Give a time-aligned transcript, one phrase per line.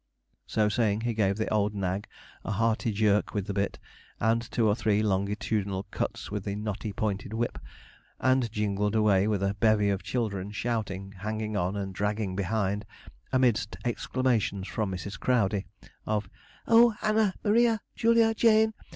[0.47, 2.07] So saying, he gave the old nag
[2.43, 3.77] a hearty jerk with the bit,
[4.19, 7.59] and two or three longitudinal cuts with the knotty pointed whip,
[8.19, 12.83] and jingled away with a bevy of children shouting, hanging on, and dragging behind,
[13.31, 15.19] amidst exclamations from Mrs.
[15.19, 15.65] Crowdey,
[16.07, 16.27] of
[16.67, 17.79] 'O Anna Maria!
[17.95, 18.73] Juliana Jane!